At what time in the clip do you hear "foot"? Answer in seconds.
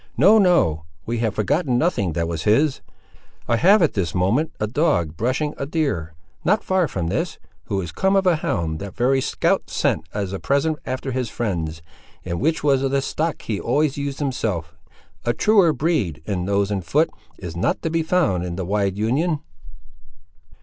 16.83-17.11